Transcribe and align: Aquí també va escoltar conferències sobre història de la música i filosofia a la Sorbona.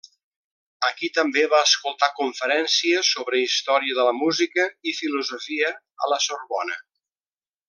Aquí 0.87 1.09
també 1.17 1.43
va 1.51 1.59
escoltar 1.65 2.09
conferències 2.21 3.11
sobre 3.17 3.43
història 3.43 3.99
de 4.01 4.09
la 4.11 4.17
música 4.23 4.67
i 4.93 4.97
filosofia 5.03 5.73
a 6.07 6.15
la 6.15 6.23
Sorbona. 6.31 6.85